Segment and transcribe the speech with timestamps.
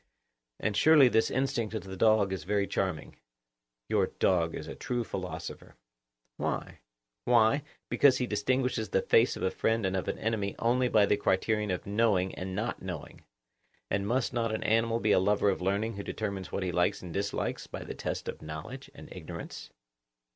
[0.59, 5.75] And surely this instinct of the dog is very charming;—your dog is a true philosopher.
[6.37, 6.79] Why?
[7.25, 11.05] Why, because he distinguishes the face of a friend and of an enemy only by
[11.05, 13.25] the criterion of knowing and not knowing.
[13.91, 17.03] And must not an animal be a lover of learning who determines what he likes
[17.03, 19.69] and dislikes by the test of knowledge and ignorance?